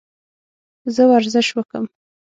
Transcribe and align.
زه 0.95 1.03
ورزش 1.09 1.47
وکم؟ 1.57 1.85